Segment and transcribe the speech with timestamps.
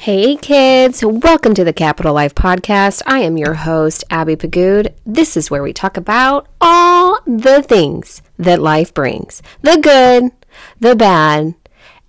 [0.00, 3.02] Hey kids, welcome to the Kapitol Life Podcast.
[3.04, 4.94] I am your host, Abby Pagood.
[5.04, 10.32] This is where we talk about all the things that life brings the good,
[10.80, 11.54] the bad,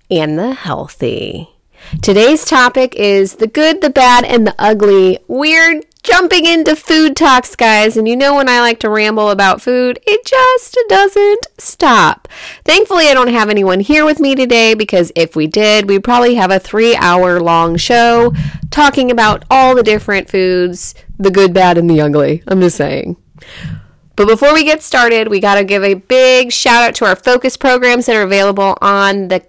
[0.09, 1.49] and the healthy.
[2.01, 5.19] Today's topic is the good, the bad, and the ugly.
[5.27, 7.97] Weird jumping into food talks, guys.
[7.97, 12.27] And you know, when I like to ramble about food, it just doesn't stop.
[12.65, 16.35] Thankfully, I don't have anyone here with me today because if we did, we'd probably
[16.35, 18.33] have a three hour long show
[18.69, 22.43] talking about all the different foods the good, bad, and the ugly.
[22.47, 23.15] I'm just saying.
[24.15, 27.15] But before we get started, we got to give a big shout out to our
[27.15, 29.45] focus programs that are available on the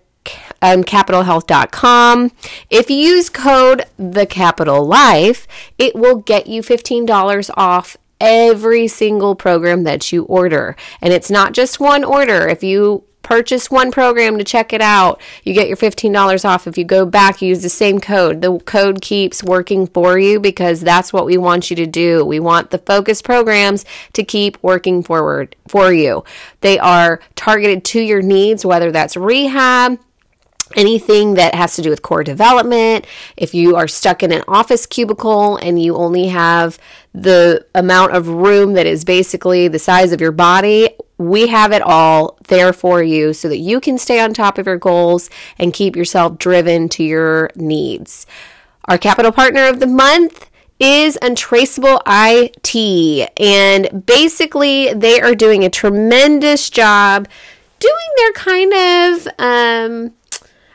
[0.63, 2.31] um, kapitolhealth.com.
[2.71, 9.35] If you use code the capital life, it will get you $15 off every single
[9.35, 10.77] program that you order.
[11.03, 12.49] And it's not just one order.
[12.49, 16.67] If you purchase one program to check it out, you get your $15 off.
[16.67, 18.43] If you go back, you use the same code.
[18.43, 22.25] The code keeps working for you because that's what we want you to do.
[22.25, 26.25] We want the focus programs to keep working forward for you.
[26.61, 29.99] They are targeted to your needs, whether that's rehab,
[30.77, 33.07] anything that has to do with core development,
[33.37, 36.79] if you are stuck in an office cubicle and you only have
[37.15, 41.83] the amount of room that is basically the size of your body, we have it
[41.83, 45.73] all there for you so that you can stay on top of your goals and
[45.73, 48.27] keep yourself driven to your needs.
[48.87, 50.51] Our capital partner of the month
[50.81, 53.31] is Untraceable IT.
[53.41, 57.29] And basically, they are doing a tremendous job
[57.79, 60.15] doing their kind of um,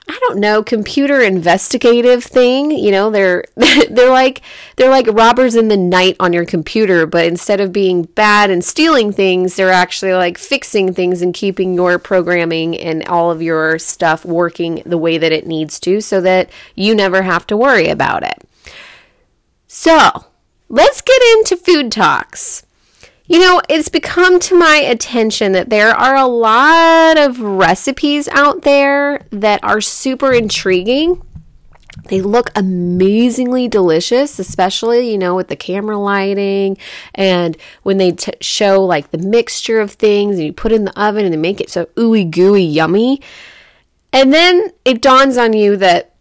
[0.09, 2.71] I don't know, computer investigative thing.
[2.71, 4.41] You know, they're they're like
[4.77, 8.63] they're like robbers in the night on your computer, but instead of being bad and
[8.63, 13.77] stealing things, they're actually like fixing things and keeping your programming and all of your
[13.79, 17.89] stuff working the way that it needs to so that you never have to worry
[17.89, 18.43] about it.
[19.67, 20.25] So,
[20.69, 22.63] let's get into food talks.
[23.27, 28.61] You know, it's become to my attention that there are a lot of recipes out
[28.61, 31.21] there that are super intriguing.
[32.05, 36.77] They look amazingly delicious, especially, you know, with the camera lighting
[37.13, 40.97] and when they t- show like the mixture of things and you put in the
[40.97, 43.21] oven and they make it so ooey gooey yummy.
[44.13, 46.13] And then it dawns on you that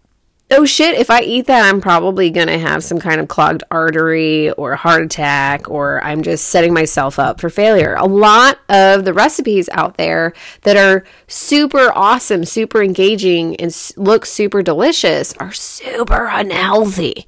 [0.50, 3.64] oh shit, if I eat that, I'm probably going to have some kind of clogged
[3.70, 7.94] artery or heart attack, or I'm just setting myself up for failure.
[7.94, 14.24] A lot of the recipes out there that are super awesome, super engaging, and look
[14.24, 17.26] super delicious are super unhealthy.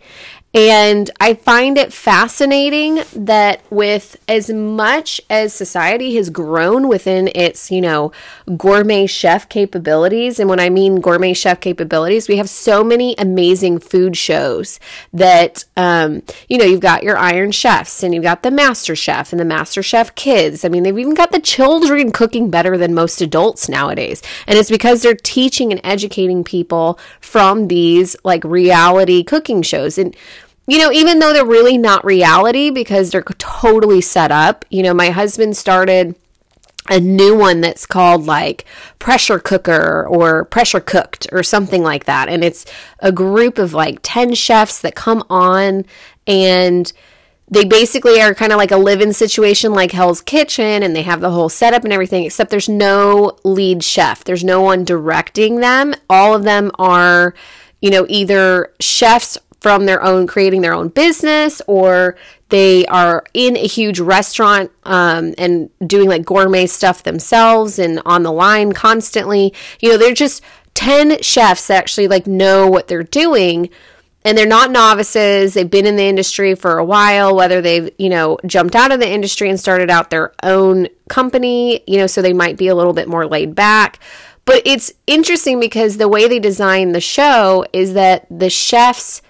[0.54, 7.70] And I find it fascinating that with as much as society has grown within its,
[7.70, 8.12] you know,
[8.56, 13.78] gourmet chef capabilities, and when I mean gourmet chef capabilities, we have so many amazing
[13.78, 14.80] food shows
[15.12, 19.34] that, um, you know, you've got your Iron Chefs and you've got the Master Chef
[19.34, 20.64] and the Master Chef Kids.
[20.64, 24.22] I mean, they've even got the children cooking better than most adults nowadays.
[24.46, 29.98] And it's because they're teaching and educating people from these like reality cooking shows.
[29.98, 30.16] And
[30.68, 34.92] you know, even though they're really not reality because they're totally set up, you know,
[34.92, 36.14] my husband started
[36.90, 38.66] a new one that's called like
[38.98, 42.28] pressure cooker or pressure cooked or something like that.
[42.28, 42.66] And it's
[42.98, 45.86] a group of like 10 chefs that come on
[46.26, 46.92] and
[47.50, 51.02] they basically are kind of like a live in situation like Hell's Kitchen and they
[51.02, 54.22] have the whole setup and everything, except there's no lead chef.
[54.22, 55.94] There's no one directing them.
[56.10, 57.34] All of them are,
[57.80, 62.16] you know, either chefs from their own creating their own business or
[62.48, 68.22] they are in a huge restaurant um, and doing like gourmet stuff themselves and on
[68.22, 69.52] the line constantly.
[69.80, 70.42] You know they're just
[70.74, 73.68] 10 chefs that actually like know what they're doing
[74.24, 75.54] and they're not novices.
[75.54, 79.00] They've been in the industry for a while whether they've you know jumped out of
[79.00, 82.74] the industry and started out their own company you know so they might be a
[82.74, 83.98] little bit more laid back.
[84.44, 89.20] But it's interesting because the way they design the show is that the chefs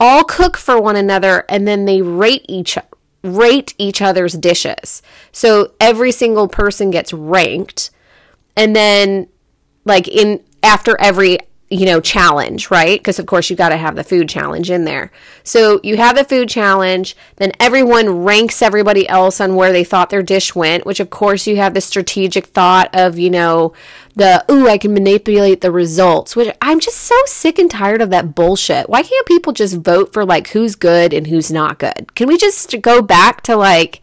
[0.00, 2.76] all cook for one another and then they rate each
[3.22, 5.02] rate each other's dishes.
[5.30, 7.90] So every single person gets ranked
[8.56, 9.28] and then
[9.84, 11.38] like in after every
[11.72, 12.98] you know, challenge, right?
[12.98, 15.12] Because of course you got to have the food challenge in there.
[15.44, 20.10] So you have the food challenge, then everyone ranks everybody else on where they thought
[20.10, 23.72] their dish went, which of course you have the strategic thought of, you know,
[24.16, 28.10] the ooh, I can manipulate the results, which I'm just so sick and tired of
[28.10, 28.88] that bullshit.
[28.88, 32.14] Why can't people just vote for like who's good and who's not good?
[32.14, 34.02] Can we just go back to like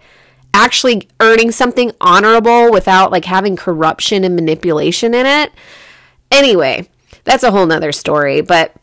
[0.53, 5.51] actually earning something honorable without like having corruption and manipulation in it?
[6.31, 6.87] Anyway,
[7.23, 8.41] that's a whole nother story.
[8.41, 8.73] But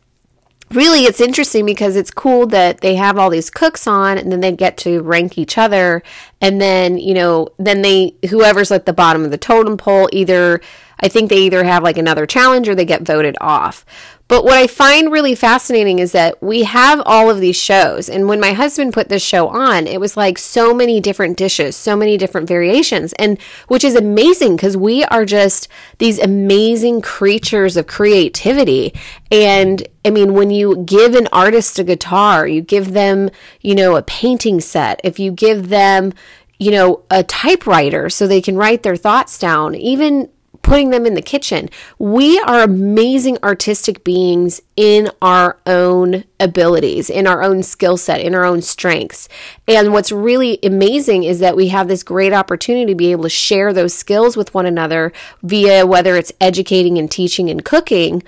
[0.70, 4.40] really it's interesting because it's cool that they have all these cooks on and then
[4.40, 6.02] they get to rank each other
[6.40, 10.60] and then you know then they whoever's at the bottom of the totem pole either
[11.00, 13.84] i think they either have like another challenge or they get voted off
[14.26, 18.08] but what I find really fascinating is that we have all of these shows.
[18.08, 21.76] And when my husband put this show on, it was like so many different dishes,
[21.76, 25.68] so many different variations, and which is amazing because we are just
[25.98, 28.94] these amazing creatures of creativity.
[29.30, 33.28] And I mean, when you give an artist a guitar, you give them,
[33.60, 36.14] you know, a painting set, if you give them,
[36.58, 40.30] you know, a typewriter so they can write their thoughts down, even
[40.64, 41.68] putting them in the kitchen.
[41.98, 48.34] We are amazing artistic beings in our own abilities, in our own skill set, in
[48.34, 49.28] our own strengths.
[49.68, 53.28] And what's really amazing is that we have this great opportunity to be able to
[53.28, 55.12] share those skills with one another
[55.42, 58.22] via whether it's educating and teaching and cooking,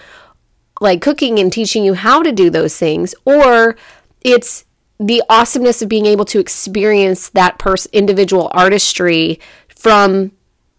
[0.78, 3.76] like cooking and teaching you how to do those things, or
[4.20, 4.66] it's
[5.00, 10.32] the awesomeness of being able to experience that person individual artistry from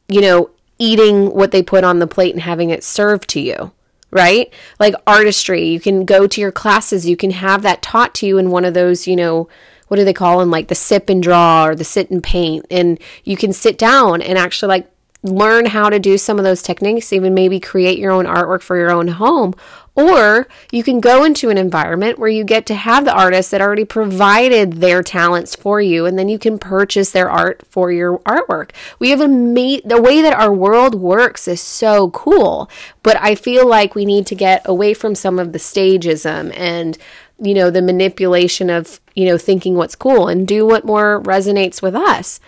[0.07, 3.71] you know eating what they put on the plate and having it served to you,
[4.11, 4.53] right?
[4.79, 8.37] Like artistry, you can go to your classes, you can have that taught to you
[8.37, 9.49] in one of those, you know,
[9.87, 10.51] what do they call them?
[10.51, 12.65] Like the sip and draw or the sit and paint.
[12.69, 14.91] And you can sit down and actually like
[15.23, 18.77] learn how to do some of those techniques, even maybe create your own artwork for
[18.77, 19.55] your own home.
[19.95, 23.61] Or you can go into an environment where you get to have the artists that
[23.61, 28.19] already provided their talents for you, and then you can purchase their art for your
[28.19, 28.71] artwork.
[28.99, 32.69] We have a ma- the way that our world works is so cool,
[33.01, 36.95] but I feel like we need to get away from some of the stagism and
[37.39, 41.81] you know the manipulation of you know thinking what's cool and do what more resonates
[41.81, 42.39] with us.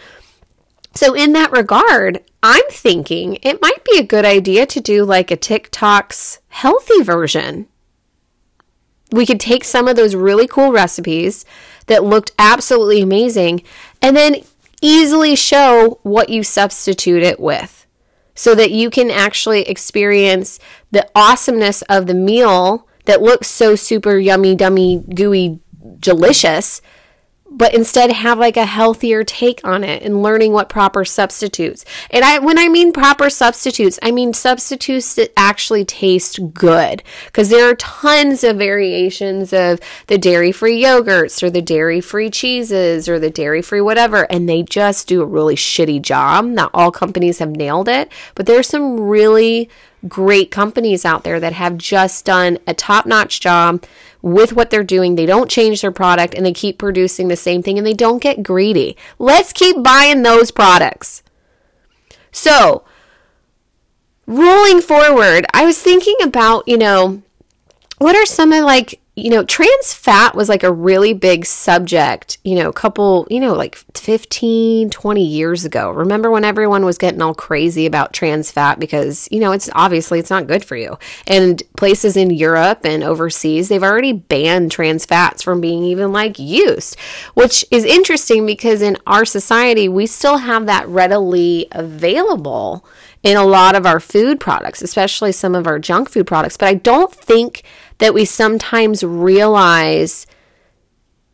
[0.93, 5.31] So, in that regard, I'm thinking it might be a good idea to do like
[5.31, 7.67] a TikTok's healthy version.
[9.11, 11.45] We could take some of those really cool recipes
[11.87, 13.63] that looked absolutely amazing
[14.01, 14.37] and then
[14.81, 17.85] easily show what you substitute it with
[18.35, 20.59] so that you can actually experience
[20.91, 25.59] the awesomeness of the meal that looks so super yummy, dummy, gooey,
[25.99, 26.81] delicious
[27.51, 31.85] but instead have like a healthier take on it and learning what proper substitutes.
[32.09, 37.49] And I when I mean proper substitutes, I mean substitutes that actually taste good because
[37.49, 43.29] there are tons of variations of the dairy-free yogurts or the dairy-free cheeses or the
[43.29, 46.45] dairy-free whatever and they just do a really shitty job.
[46.45, 49.69] Not all companies have nailed it, but there's some really
[50.07, 53.83] great companies out there that have just done a top-notch job
[54.21, 55.15] with what they're doing.
[55.15, 58.21] They don't change their product and they keep producing the same thing and they don't
[58.21, 58.97] get greedy.
[59.17, 61.23] Let's keep buying those products.
[62.31, 62.83] So,
[64.25, 67.21] rolling forward, I was thinking about, you know,
[67.97, 72.37] what are some of like you know, trans fat was like a really big subject,
[72.43, 75.91] you know, a couple, you know, like 15, 20 years ago.
[75.91, 80.19] Remember when everyone was getting all crazy about trans fat because, you know, it's obviously
[80.19, 80.97] it's not good for you.
[81.27, 86.39] And places in Europe and overseas, they've already banned trans fats from being even like
[86.39, 86.97] used,
[87.33, 92.85] which is interesting because in our society, we still have that readily available
[93.23, 96.57] in a lot of our food products, especially some of our junk food products.
[96.57, 97.63] But I don't think
[97.99, 100.25] that we sometimes realize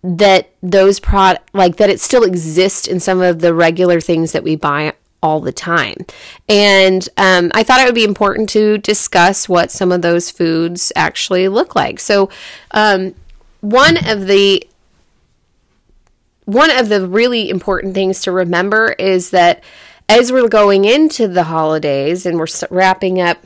[0.03, 4.43] that those product like that it still exists in some of the regular things that
[4.43, 5.95] we buy all the time.
[6.47, 10.91] And um, I thought it would be important to discuss what some of those foods
[10.95, 11.99] actually look like.
[11.99, 12.29] So,
[12.71, 13.15] um,
[13.61, 14.67] one of the
[16.45, 19.63] one of the really important things to remember is that
[20.07, 23.43] as we're going into the holidays and we're wrapping up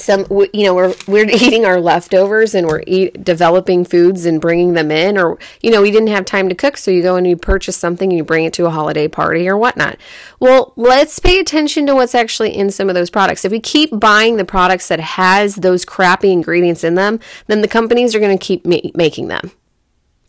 [0.00, 4.72] some you know we're we're eating our leftovers and we're eat, developing foods and bringing
[4.74, 7.26] them in or you know we didn't have time to cook so you go and
[7.26, 9.98] you purchase something and you bring it to a holiday party or whatnot.
[10.40, 13.44] Well let's pay attention to what's actually in some of those products.
[13.44, 17.68] If we keep buying the products that has those crappy ingredients in them then the
[17.68, 19.50] companies are going to keep ma- making them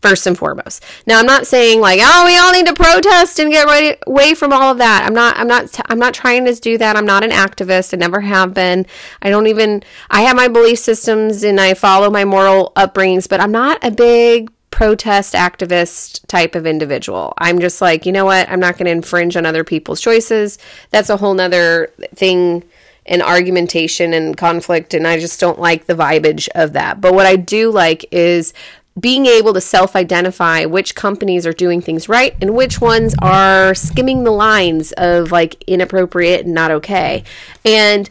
[0.00, 0.84] first and foremost.
[1.06, 4.34] Now, I'm not saying like, oh, we all need to protest and get ready, away
[4.34, 5.04] from all of that.
[5.04, 5.36] I'm not.
[5.36, 5.80] I'm not.
[5.90, 6.96] I'm not trying to do that.
[6.96, 7.94] I'm not an activist.
[7.94, 8.86] I never have been.
[9.22, 9.82] I don't even.
[10.10, 13.90] I have my belief systems and I follow my moral upbringings, but I'm not a
[13.90, 17.32] big protest activist type of individual.
[17.38, 18.48] I'm just like, you know what?
[18.48, 20.58] I'm not going to infringe on other people's choices.
[20.90, 22.62] That's a whole nother thing
[23.08, 27.00] and argumentation and conflict and I just don't like the vibage of that.
[27.00, 28.52] But what I do like is
[28.98, 33.74] being able to self identify which companies are doing things right and which ones are
[33.74, 37.24] skimming the lines of like inappropriate and not okay.
[37.64, 38.08] And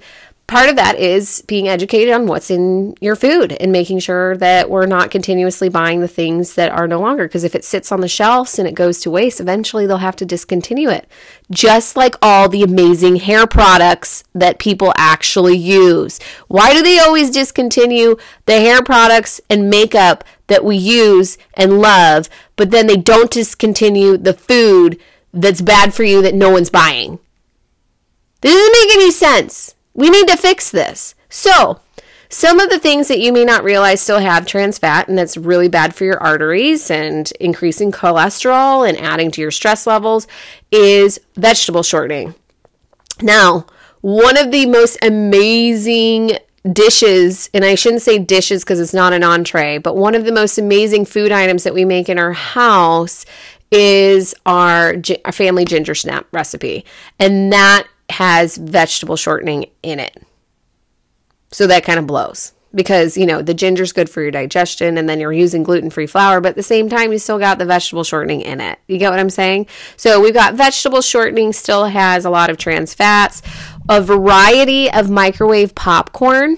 [0.48, 4.70] part of that is being educated on what's in your food and making sure that
[4.70, 7.28] we're not continuously buying the things that are no longer.
[7.28, 10.16] Because if it sits on the shelves and it goes to waste, eventually they'll have
[10.16, 11.08] to discontinue it.
[11.52, 16.18] Just like all the amazing hair products that people actually use.
[16.48, 22.30] Why do they always discontinue the hair products and makeup that we use and love,
[22.56, 24.98] but then they don't discontinue the food
[25.34, 27.20] that's bad for you that no one's buying?
[28.40, 29.76] This doesn't make any sense.
[29.98, 31.16] We need to fix this.
[31.28, 31.82] So,
[32.30, 35.36] some of the things that you may not realize still have trans fat, and that's
[35.36, 40.28] really bad for your arteries and increasing cholesterol and adding to your stress levels,
[40.72, 42.36] is vegetable shortening.
[43.22, 43.66] Now,
[44.02, 46.38] one of the most amazing
[46.72, 50.32] dishes, and I shouldn't say dishes because it's not an entree, but one of the
[50.32, 53.26] most amazing food items that we make in our house
[53.72, 56.86] is our, our family ginger snap recipe.
[57.20, 60.18] And that has vegetable shortening in it.
[61.52, 65.08] So that kind of blows because, you know, the ginger's good for your digestion and
[65.08, 67.66] then you're using gluten free flour, but at the same time, you still got the
[67.66, 68.80] vegetable shortening in it.
[68.88, 69.68] You get what I'm saying?
[69.96, 73.42] So we've got vegetable shortening, still has a lot of trans fats,
[73.90, 76.58] a variety of microwave popcorn.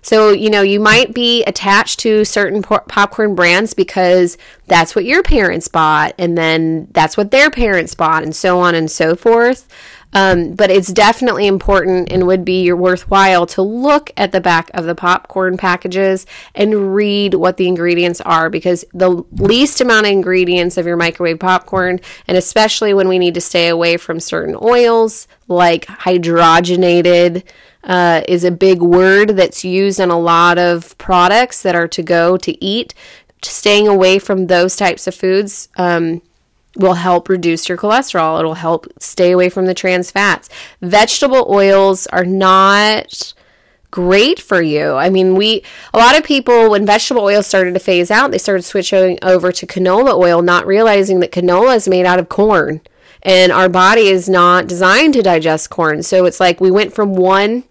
[0.00, 5.22] So, you know, you might be attached to certain popcorn brands because that's what your
[5.22, 9.68] parents bought, and then that's what their parents bought, and so on and so forth.
[10.14, 14.86] Um, but it's definitely important and would be worthwhile to look at the back of
[14.86, 16.24] the popcorn packages
[16.54, 21.38] and read what the ingredients are because the least amount of ingredients of your microwave
[21.38, 27.44] popcorn, and especially when we need to stay away from certain oils like hydrogenated.
[27.84, 32.02] Uh, is a big word that's used in a lot of products that are to
[32.02, 32.92] go to eat.
[33.40, 36.20] Staying away from those types of foods um,
[36.78, 38.38] will help reduce your cholesterol.
[38.38, 40.48] It'll help stay away from the trans fats.
[40.80, 43.34] Vegetable oils are not
[43.90, 44.92] great for you.
[44.92, 48.38] I mean, we a lot of people when vegetable oil started to phase out, they
[48.38, 52.80] started switching over to canola oil, not realizing that canola is made out of corn
[53.22, 56.02] and our body is not designed to digest corn.
[56.02, 57.64] So it's like we went from one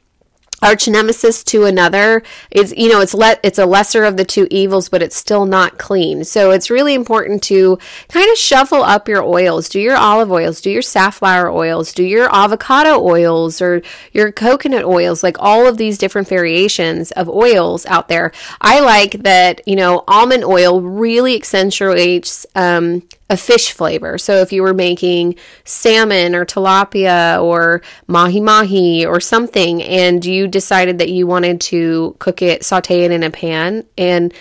[0.62, 4.48] arch nemesis to another is you know it's let it's a lesser of the two
[4.50, 6.24] evils but it's still not clean.
[6.24, 7.78] So it's really important to
[8.10, 9.70] kind of shuffle up your oils.
[9.70, 13.82] Do your olive oils do your safflower oils do your avocado oils or
[14.14, 18.32] your coconut oils like all of these different variations of oils out there.
[18.62, 24.18] I like that you know almond oil really accentuates um, a fish flavor.
[24.18, 30.48] So if you were making salmon or tilapia or mahi mahi or something and you
[30.48, 34.34] decided that you wanted to cook it, saute it in a pan and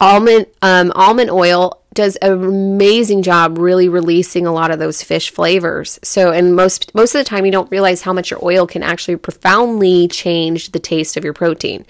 [0.00, 5.30] almond um, almond oil does an amazing job really releasing a lot of those fish
[5.30, 5.98] flavors.
[6.02, 8.82] So and most most of the time you don't realize how much your oil can
[8.82, 11.84] actually profoundly change the taste of your protein.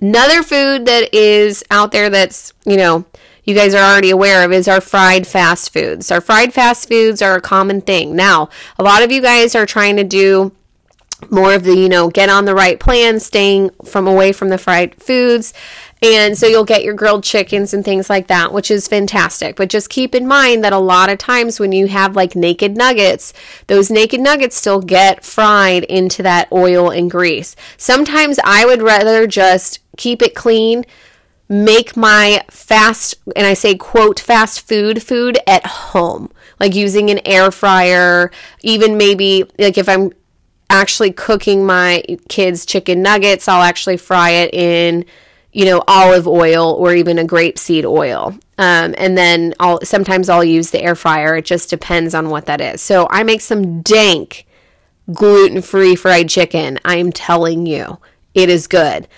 [0.00, 3.04] Another food that is out there that's, you know,
[3.48, 6.10] you guys are already aware of is our fried fast foods.
[6.10, 8.14] Our fried fast foods are a common thing.
[8.14, 10.52] Now, a lot of you guys are trying to do
[11.30, 14.58] more of the, you know, get on the right plan, staying from away from the
[14.58, 15.54] fried foods.
[16.02, 19.56] And so you'll get your grilled chickens and things like that, which is fantastic.
[19.56, 22.76] But just keep in mind that a lot of times when you have like naked
[22.76, 23.32] nuggets,
[23.66, 27.56] those naked nuggets still get fried into that oil and grease.
[27.78, 30.84] Sometimes I would rather just keep it clean
[31.48, 36.30] make my fast and I say quote fast food food at home.
[36.60, 38.30] Like using an air fryer
[38.62, 40.12] even maybe like if I'm
[40.68, 45.06] actually cooking my kids chicken nuggets I'll actually fry it in
[45.52, 48.34] you know olive oil or even a grapeseed oil.
[48.58, 51.36] Um, and then I'll sometimes I'll use the air fryer.
[51.36, 52.82] It just depends on what that is.
[52.82, 54.46] So I make some dank
[55.10, 56.78] gluten-free fried chicken.
[56.84, 57.98] I'm telling you
[58.34, 59.08] it is good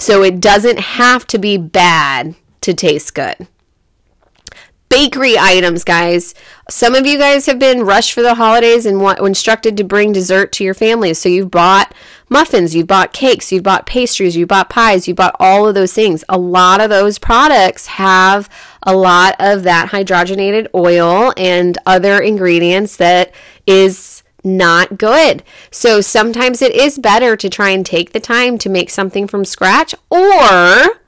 [0.00, 3.46] so it doesn't have to be bad to taste good.
[4.88, 6.34] Bakery items, guys.
[6.68, 10.12] Some of you guys have been rushed for the holidays and want, instructed to bring
[10.12, 11.18] dessert to your families.
[11.18, 11.94] So you've bought
[12.28, 15.92] muffins, you've bought cakes, you've bought pastries, you've bought pies, you've bought all of those
[15.92, 16.24] things.
[16.28, 18.48] A lot of those products have
[18.82, 23.32] a lot of that hydrogenated oil and other ingredients that
[23.68, 25.42] is not good.
[25.70, 29.44] So sometimes it is better to try and take the time to make something from
[29.44, 31.00] scratch or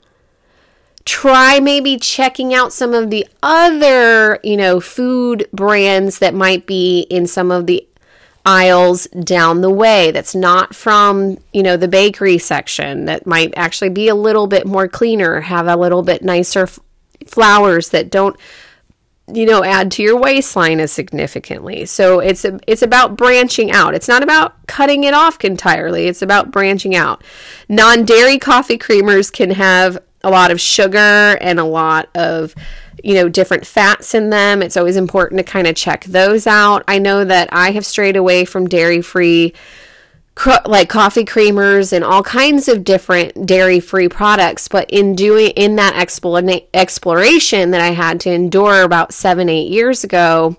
[1.05, 7.01] try maybe checking out some of the other, you know, food brands that might be
[7.11, 7.87] in some of the
[8.45, 13.89] aisles down the way that's not from, you know, the bakery section that might actually
[13.89, 16.81] be a little bit more cleaner, have a little bit nicer f-
[17.27, 18.37] flowers that don't
[19.33, 21.87] you know add to your waistline as significantly.
[21.87, 23.95] So it's a, it's about branching out.
[23.95, 26.07] It's not about cutting it off entirely.
[26.07, 27.23] It's about branching out.
[27.69, 30.97] Non-dairy coffee creamers can have a lot of sugar
[31.41, 32.55] and a lot of
[33.03, 34.63] you know different fats in them.
[34.63, 36.85] It's always important to kind of check those out.
[36.89, 39.55] I know that i have strayed away from dairy free
[40.65, 45.77] like coffee creamers and all kinds of different dairy free products but in doing in
[45.77, 45.95] that
[46.75, 50.57] exploration that i had to endure about seven eight years ago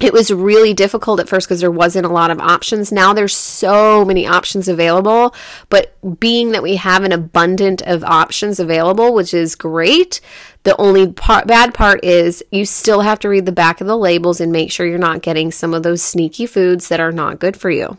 [0.00, 2.92] it was really difficult at first because there wasn't a lot of options.
[2.92, 5.34] Now there's so many options available
[5.70, 10.20] but being that we have an abundant of options available which is great
[10.64, 13.96] the only part, bad part is you still have to read the back of the
[13.96, 17.38] labels and make sure you're not getting some of those sneaky foods that are not
[17.38, 17.96] good for you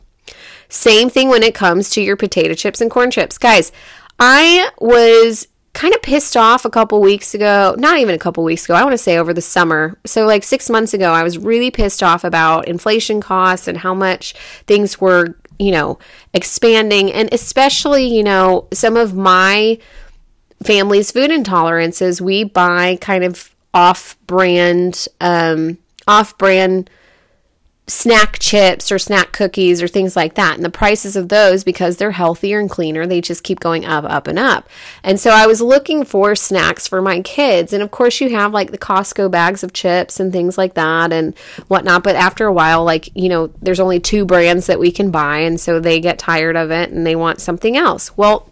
[0.69, 3.37] same thing when it comes to your potato chips and corn chips.
[3.37, 3.71] Guys,
[4.19, 8.65] I was kind of pissed off a couple weeks ago, not even a couple weeks
[8.65, 9.97] ago, I want to say over the summer.
[10.05, 13.93] So, like six months ago, I was really pissed off about inflation costs and how
[13.93, 14.33] much
[14.67, 15.99] things were, you know,
[16.33, 17.11] expanding.
[17.11, 19.79] And especially, you know, some of my
[20.63, 26.89] family's food intolerances, we buy kind of off brand, um, off brand
[27.89, 30.55] snack chips or snack cookies or things like that.
[30.55, 34.05] And the prices of those, because they're healthier and cleaner, they just keep going up,
[34.05, 34.69] up, and up.
[35.03, 37.73] And so I was looking for snacks for my kids.
[37.73, 41.11] And of course, you have like the Costco bags of chips and things like that
[41.11, 42.03] and whatnot.
[42.03, 45.39] But after a while, like, you know, there's only two brands that we can buy.
[45.39, 48.15] And so they get tired of it and they want something else.
[48.15, 48.49] Well,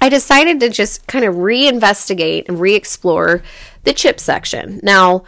[0.00, 3.42] I decided to just kind of reinvestigate and re explore
[3.84, 4.80] the chip section.
[4.82, 5.24] Now,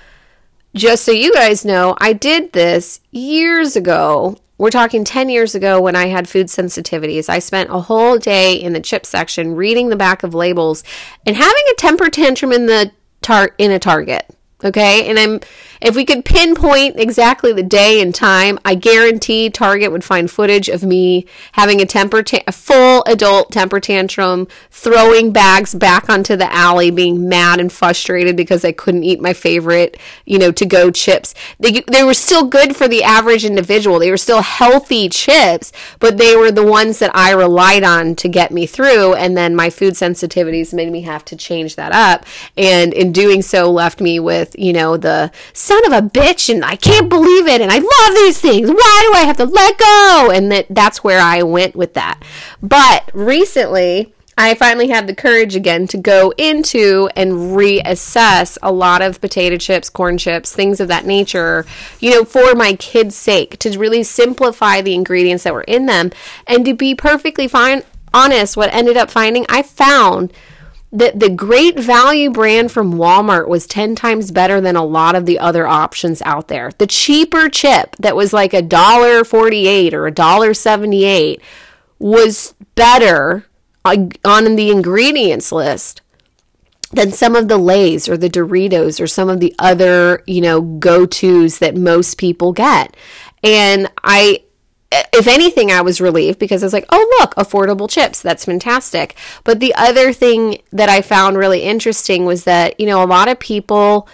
[0.74, 4.36] just so you guys know, I did this years ago.
[4.58, 7.28] We're talking 10 years ago when I had food sensitivities.
[7.28, 10.84] I spent a whole day in the chip section reading the back of labels
[11.26, 14.26] and having a temper tantrum in the tar- in a Target.
[14.62, 15.08] Okay?
[15.08, 15.40] And I'm
[15.84, 20.70] if we could pinpoint exactly the day and time, I guarantee Target would find footage
[20.70, 26.36] of me having a temper ta- a full adult temper tantrum, throwing bags back onto
[26.36, 30.64] the alley, being mad and frustrated because I couldn't eat my favorite, you know, to
[30.64, 31.34] go chips.
[31.60, 33.98] They they were still good for the average individual.
[33.98, 35.70] They were still healthy chips,
[36.00, 39.54] but they were the ones that I relied on to get me through and then
[39.54, 42.24] my food sensitivities made me have to change that up
[42.56, 45.30] and in doing so left me with, you know, the
[45.74, 48.68] son of a bitch and I can't believe it and I love these things.
[48.68, 50.30] Why do I have to let go?
[50.32, 52.22] And that that's where I went with that.
[52.62, 59.00] But recently I finally had the courage again to go into and reassess a lot
[59.00, 61.64] of potato chips, corn chips, things of that nature,
[62.00, 66.10] you know, for my kids' sake, to really simplify the ingredients that were in them.
[66.48, 70.32] And to be perfectly fine, honest, what ended up finding, I found
[70.94, 75.26] the, the great value brand from Walmart was 10 times better than a lot of
[75.26, 76.70] the other options out there.
[76.78, 81.42] The cheaper chip that was like a dollar 48 or a dollar 78
[81.98, 83.46] was better
[83.84, 86.00] on the ingredients list
[86.92, 90.60] than some of the Lays or the Doritos or some of the other, you know,
[90.60, 92.96] go-tos that most people get.
[93.42, 94.44] And I
[95.12, 98.22] if anything, I was relieved because I was like, oh, look, affordable chips.
[98.22, 99.16] That's fantastic.
[99.42, 103.28] But the other thing that I found really interesting was that, you know, a lot
[103.28, 104.08] of people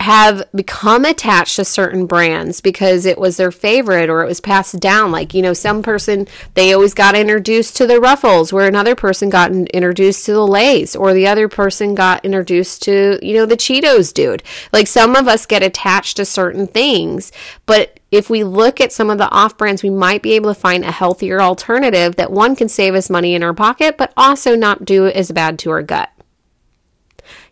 [0.00, 4.78] have become attached to certain brands because it was their favorite or it was passed
[4.78, 5.10] down.
[5.10, 9.30] Like, you know, some person, they always got introduced to the Ruffles, where another person
[9.30, 13.56] got introduced to the Lays, or the other person got introduced to, you know, the
[13.56, 14.42] Cheetos dude.
[14.72, 17.32] Like, some of us get attached to certain things,
[17.64, 20.60] but if we look at some of the off brands, we might be able to
[20.60, 24.54] find a healthier alternative that one can save us money in our pocket, but also
[24.54, 26.10] not do as bad to our gut.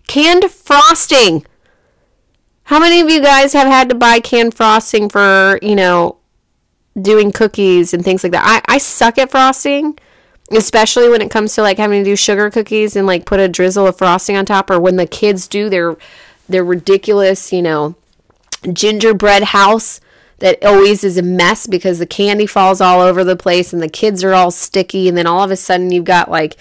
[0.06, 1.44] Canned frosting.
[2.64, 6.16] How many of you guys have had to buy canned frosting for, you know,
[7.00, 8.62] doing cookies and things like that?
[8.68, 9.98] I, I suck at frosting,
[10.50, 13.48] especially when it comes to like having to do sugar cookies and like put a
[13.48, 15.96] drizzle of frosting on top, or when the kids do their
[16.48, 17.94] their ridiculous, you know,
[18.72, 20.00] gingerbread house
[20.38, 23.88] that always is a mess because the candy falls all over the place and the
[23.88, 26.56] kids are all sticky and then all of a sudden you've got like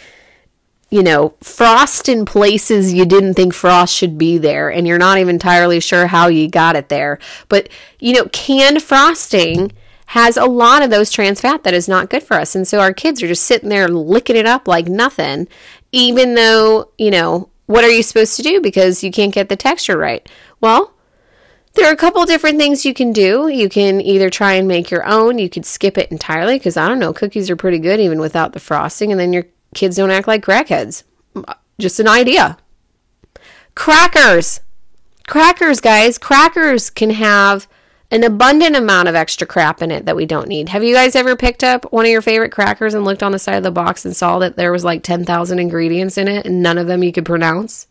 [0.93, 5.17] you know, frost in places you didn't think frost should be there, and you're not
[5.17, 7.17] even entirely sure how you got it there.
[7.49, 7.67] But,
[7.99, 9.71] you know, canned frosting
[10.05, 12.53] has a lot of those trans fat that is not good for us.
[12.53, 15.47] And so our kids are just sitting there licking it up like nothing,
[15.91, 19.55] even though, you know, what are you supposed to do because you can't get the
[19.55, 20.29] texture right?
[20.61, 20.93] Well,
[21.73, 23.47] there are a couple different things you can do.
[23.47, 26.87] You can either try and make your own, you could skip it entirely because I
[26.87, 30.11] don't know, cookies are pretty good even without the frosting, and then your kids don't
[30.11, 31.03] act like crackheads.
[31.79, 32.57] Just an idea.
[33.75, 34.61] Crackers.
[35.27, 37.67] Crackers, guys, crackers can have
[38.11, 40.69] an abundant amount of extra crap in it that we don't need.
[40.69, 43.39] Have you guys ever picked up one of your favorite crackers and looked on the
[43.39, 46.61] side of the box and saw that there was like 10,000 ingredients in it and
[46.61, 47.87] none of them you could pronounce?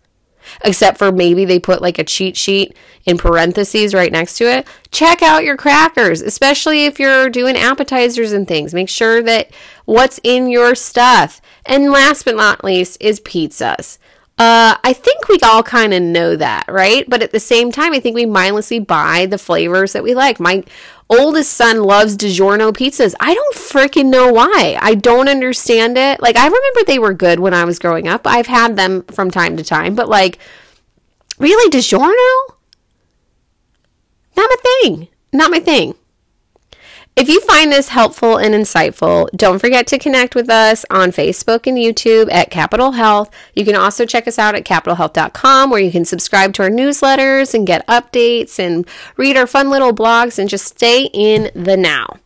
[0.65, 4.67] Except for maybe they put like a cheat sheet in parentheses right next to it.
[4.91, 8.75] Check out your crackers, especially if you're doing appetizers and things.
[8.75, 9.51] Make sure that
[9.85, 11.41] what's in your stuff.
[11.67, 13.99] And last but not least is pizzas.
[14.39, 17.09] Uh, I think we all kind of know that, right?
[17.09, 20.41] But at the same time, I think we mindlessly buy the flavors that we like.
[20.41, 20.65] My
[21.13, 23.15] oldest son loves DiGiorno pizzas.
[23.21, 24.79] I don't freaking know why.
[24.81, 26.21] I don't understand it.
[26.21, 28.27] Like, I remember they were good when I was growing up.
[28.27, 30.39] I've had them from time to time, but like,
[31.39, 32.55] really, DiGiorno?
[34.37, 35.09] Not my thing.
[35.33, 35.95] Not my thing.
[37.15, 41.67] If you find this helpful and insightful, don't forget to connect with us on Facebook
[41.67, 43.31] and YouTube at Kapitol Health.
[43.55, 47.53] You can also check us out at kapitolhealth.com where you can subscribe to our newsletters
[47.53, 52.19] and get updates and read our fun little blogs and just stay in the now.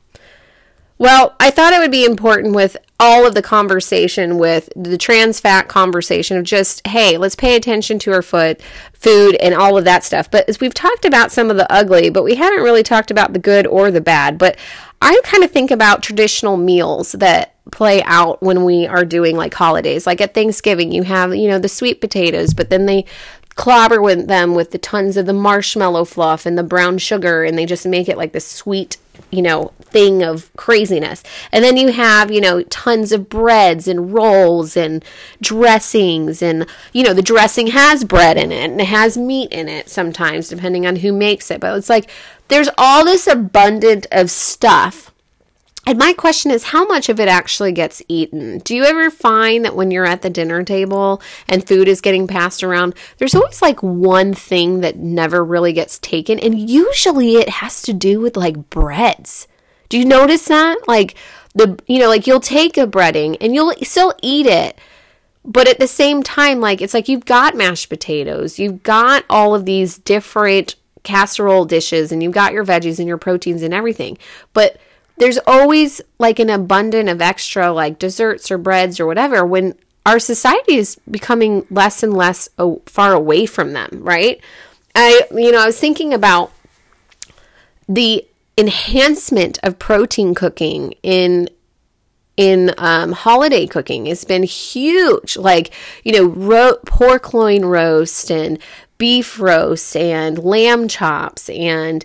[0.99, 5.39] Well, I thought it would be important with all of the conversation with the trans
[5.39, 8.61] fat conversation of just, hey, let's pay attention to our foot,
[8.95, 10.31] food, and all of that stuff.
[10.31, 13.33] But as we've talked about some of the ugly, but we haven't really talked about
[13.33, 14.39] the good or the bad.
[14.39, 14.57] But
[15.03, 19.53] I kind of think about traditional meals that play out when we are doing like
[19.53, 20.07] holidays.
[20.07, 23.05] Like at Thanksgiving, you have, you know, the sweet potatoes, but then they
[23.57, 27.57] clobber with them with the tons of the marshmallow fluff and the brown sugar and
[27.57, 28.99] they just make it like this sweet
[29.31, 31.23] you know, thing of craziness.
[31.53, 35.05] And then you have, you know, tons of breads and rolls and
[35.41, 36.43] dressings.
[36.43, 39.89] And, you know, the dressing has bread in it and it has meat in it
[39.89, 41.61] sometimes, depending on who makes it.
[41.61, 42.11] But it's like
[42.49, 45.13] there's all this abundant of stuff
[45.87, 48.59] and my question is, how much of it actually gets eaten?
[48.59, 52.27] Do you ever find that when you're at the dinner table and food is getting
[52.27, 56.41] passed around, there's always like one thing that never really gets taken?
[56.41, 59.47] And usually it has to do with like breads.
[59.89, 60.89] Do you notice that?
[60.89, 61.15] Like,
[61.55, 64.77] the, you know, like you'll take a breading and you'll still eat it.
[65.45, 69.55] But at the same time, like, it's like you've got mashed potatoes, you've got all
[69.55, 74.19] of these different casserole dishes, and you've got your veggies and your proteins and everything.
[74.53, 74.81] But
[75.19, 79.75] there's always like an abundance of extra like desserts or breads or whatever when
[80.05, 82.49] our society is becoming less and less
[82.87, 84.41] far away from them, right?
[84.95, 86.53] I, you know, I was thinking about
[87.89, 88.27] the
[88.57, 91.49] enhancement of protein cooking in
[92.37, 95.37] in um, holiday cooking has been huge.
[95.37, 95.73] Like,
[96.05, 98.59] you know, ro- pork loin roast and
[98.99, 102.05] beef roast and lamb chops and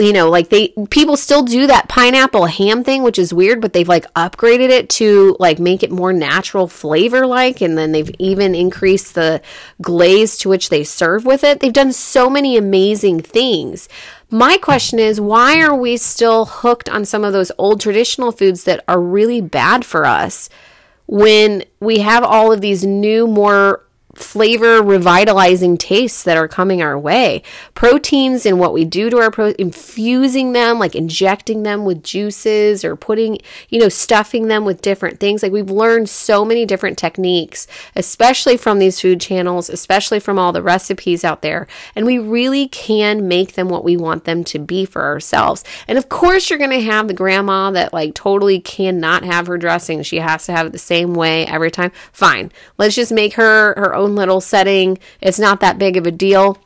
[0.00, 3.72] you know, like they people still do that pineapple ham thing, which is weird, but
[3.72, 8.10] they've like upgraded it to like make it more natural flavor like, and then they've
[8.18, 9.40] even increased the
[9.80, 11.60] glaze to which they serve with it.
[11.60, 13.88] They've done so many amazing things.
[14.30, 18.64] My question is, why are we still hooked on some of those old traditional foods
[18.64, 20.48] that are really bad for us
[21.06, 26.98] when we have all of these new, more flavor revitalizing tastes that are coming our
[26.98, 27.42] way.
[27.74, 32.84] Proteins and what we do to our pro infusing them, like injecting them with juices
[32.84, 35.42] or putting, you know, stuffing them with different things.
[35.42, 40.52] Like we've learned so many different techniques, especially from these food channels, especially from all
[40.52, 41.66] the recipes out there.
[41.94, 45.64] And we really can make them what we want them to be for ourselves.
[45.86, 49.58] And of course, you're going to have the grandma that like totally cannot have her
[49.58, 50.02] dressing.
[50.02, 51.92] She has to have it the same way every time.
[52.12, 52.52] Fine.
[52.78, 54.98] Let's just make her her own little setting.
[55.20, 56.58] It's not that big of a deal.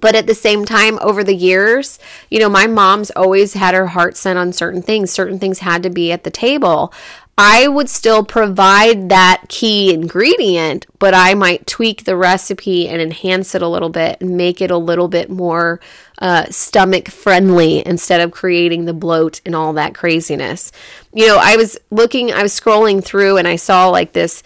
[0.00, 1.98] But at the same time, over the years,
[2.30, 5.10] you know, my mom's always had her heart set on certain things.
[5.10, 6.94] Certain things had to be at the table.
[7.36, 13.54] I would still provide that key ingredient, but I might tweak the recipe and enhance
[13.54, 15.80] it a little bit and make it a little bit more
[16.18, 20.72] uh, stomach friendly instead of creating the bloat and all that craziness.
[21.12, 24.42] You know, I was looking, I was scrolling through and I saw like this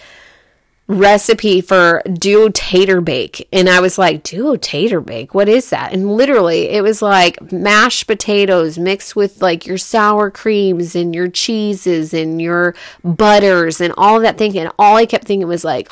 [0.89, 3.49] recipe for duo tater bake.
[3.53, 5.35] And i was like duo tater bake?
[5.35, 5.93] What is that?
[5.93, 11.29] And literally it was like mashed potatoes mixed with like your sour creams and your
[11.29, 14.57] cheeses and your butters and all that thing.
[14.59, 15.91] And all i kept thinking was like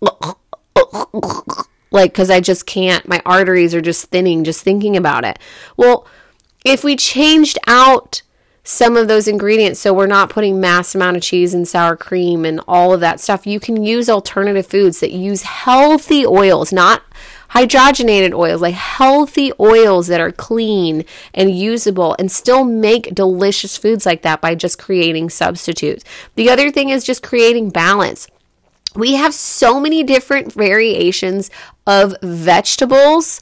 [1.90, 3.06] like because i just can't.
[3.06, 5.38] My arteries are just thinning just thinking about it.
[5.76, 6.06] Well
[6.64, 8.22] if we changed out
[8.70, 9.80] some of those ingredients.
[9.80, 13.18] So we're not putting mass amount of cheese and sour cream and all of that
[13.18, 13.44] stuff.
[13.44, 17.02] You can use alternative foods that use healthy oils not
[17.50, 21.04] hydrogenated oils like healthy oils that are clean
[21.34, 26.04] and usable and still make delicious foods like that by just creating substitutes.
[26.36, 28.28] The other thing is just creating balance.
[28.94, 31.50] We have so many different variations
[31.88, 33.40] of vegetables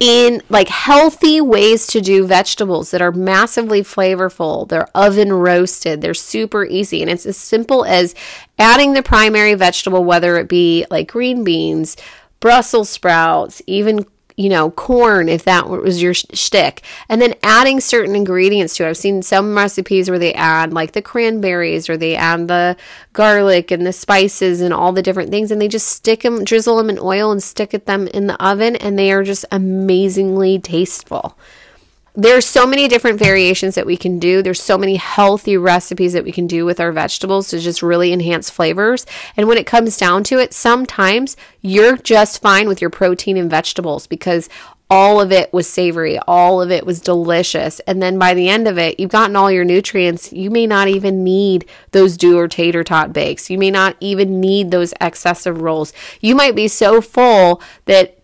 [0.00, 4.66] in like healthy ways to do vegetables that are massively flavorful.
[4.66, 6.00] They're oven roasted.
[6.00, 7.02] They're super easy.
[7.02, 8.14] And it's as simple as
[8.58, 11.98] adding the primary vegetable, whether it be like green beans,
[12.40, 14.06] Brussels sprouts, even
[14.40, 18.88] you know, corn if that was your shtick, and then adding certain ingredients to it.
[18.88, 22.76] I've seen some recipes where they add like the cranberries or they add the
[23.12, 26.78] garlic and the spices and all the different things, and they just stick them, drizzle
[26.78, 30.58] them in oil, and stick it them in the oven, and they are just amazingly
[30.58, 31.36] tasteful
[32.14, 34.42] there's so many different variations that we can do.
[34.42, 38.12] There's so many healthy recipes that we can do with our vegetables to just really
[38.12, 39.06] enhance flavors.
[39.36, 43.50] And when it comes down to it, sometimes you're just fine with your protein and
[43.50, 44.48] vegetables because
[44.90, 47.78] all of it was savory, all of it was delicious.
[47.80, 50.32] And then by the end of it, you've gotten all your nutrients.
[50.32, 53.48] You may not even need those do or tater tot bakes.
[53.48, 55.92] You may not even need those excessive rolls.
[56.20, 58.19] You might be so full that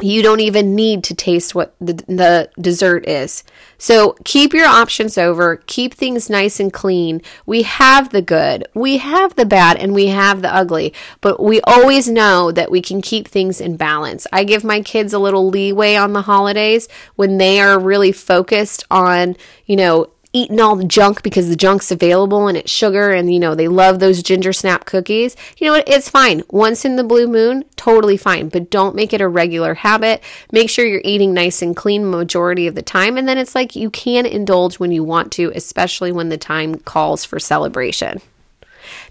[0.00, 3.44] you don't even need to taste what the, the dessert is.
[3.78, 7.22] So keep your options over, keep things nice and clean.
[7.46, 11.60] We have the good, we have the bad, and we have the ugly, but we
[11.62, 14.26] always know that we can keep things in balance.
[14.32, 18.84] I give my kids a little leeway on the holidays when they are really focused
[18.90, 23.32] on, you know, eating all the junk because the junk's available and it's sugar and
[23.32, 25.36] you know they love those ginger snap cookies.
[25.56, 25.88] You know what?
[25.88, 26.42] It's fine.
[26.50, 28.50] Once in the blue moon totally fine.
[28.50, 30.22] But don't make it a regular habit.
[30.52, 33.16] Make sure you're eating nice and clean majority of the time.
[33.16, 36.74] And then it's like you can indulge when you want to especially when the time
[36.74, 38.20] calls for celebration.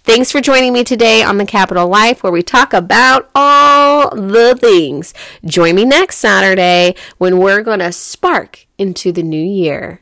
[0.03, 4.55] Thanks for joining me today on the Kapitol Life, where we talk about all the
[4.59, 5.13] things.
[5.45, 10.01] Join me next Saturday when we're going to spark into the new year.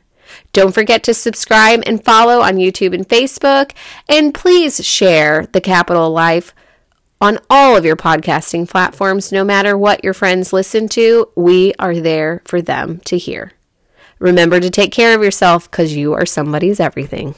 [0.52, 3.72] Don't forget to subscribe and follow on YouTube and Facebook.
[4.08, 6.54] And please share the Kapitol Life
[7.20, 11.28] on all of your podcasting platforms, no matter what your friends listen to.
[11.36, 13.52] We are there for them to hear.
[14.18, 17.34] Remember to take care of yourself because you are somebody's everything.